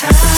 time. 0.00 0.29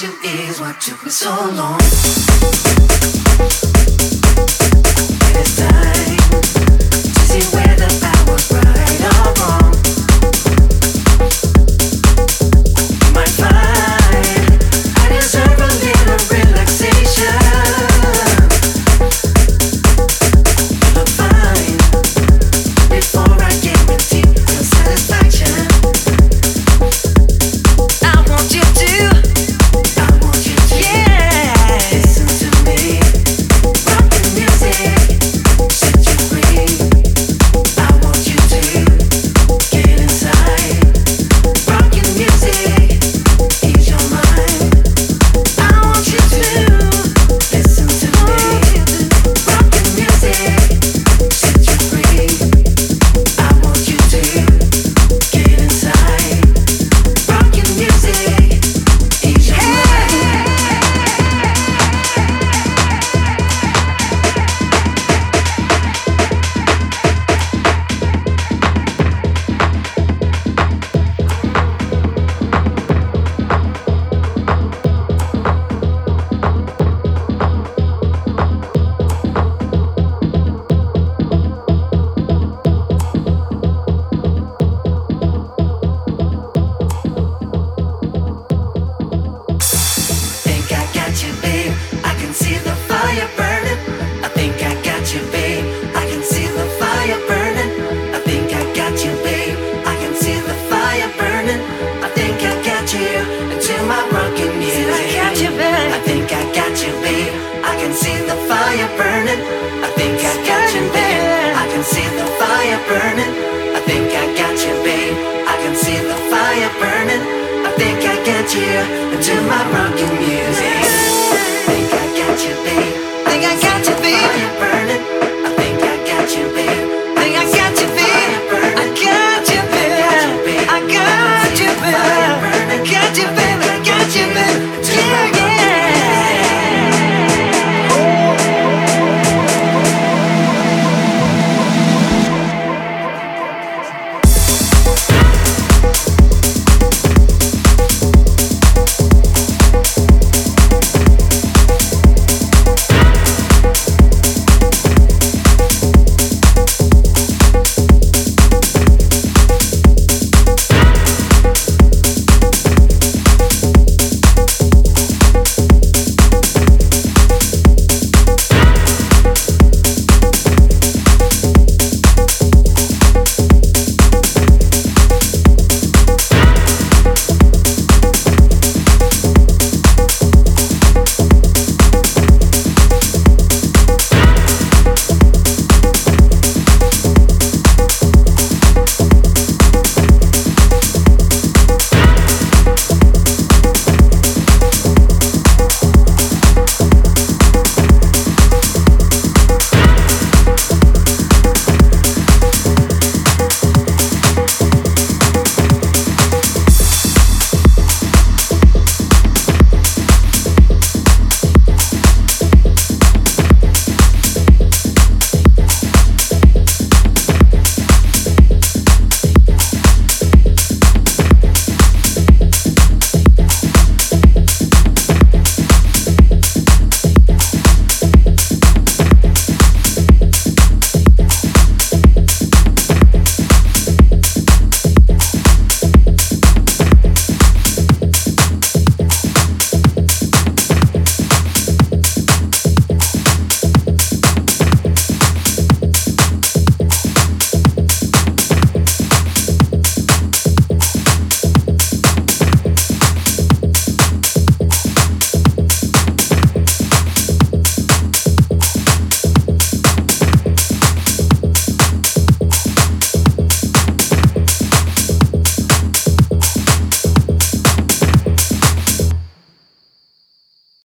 Hesitation 0.00 0.48
is 0.48 0.60
what 0.60 0.80
took 0.80 1.04
me 1.04 1.10
so 1.10 1.28
long. 1.28 2.19